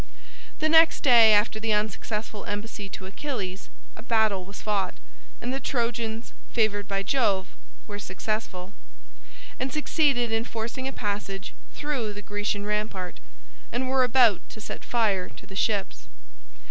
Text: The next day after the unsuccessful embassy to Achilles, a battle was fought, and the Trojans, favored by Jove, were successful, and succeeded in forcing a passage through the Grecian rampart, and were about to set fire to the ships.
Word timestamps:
The 0.57 0.67
next 0.67 1.01
day 1.03 1.31
after 1.31 1.59
the 1.59 1.73
unsuccessful 1.73 2.43
embassy 2.45 2.89
to 2.89 3.05
Achilles, 3.05 3.69
a 3.95 4.01
battle 4.01 4.43
was 4.45 4.59
fought, 4.59 4.95
and 5.39 5.53
the 5.53 5.59
Trojans, 5.59 6.33
favored 6.53 6.87
by 6.87 7.03
Jove, 7.03 7.49
were 7.85 7.99
successful, 7.99 8.73
and 9.59 9.71
succeeded 9.71 10.31
in 10.31 10.43
forcing 10.43 10.87
a 10.87 10.91
passage 10.91 11.53
through 11.75 12.13
the 12.13 12.23
Grecian 12.23 12.65
rampart, 12.65 13.19
and 13.71 13.87
were 13.89 14.03
about 14.03 14.41
to 14.49 14.59
set 14.59 14.83
fire 14.83 15.29
to 15.29 15.45
the 15.45 15.55
ships. 15.55 16.07